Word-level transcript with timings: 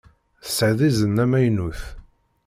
Tesɛiḍ 0.45 0.79
izen 0.89 1.15
amaynut. 1.23 1.81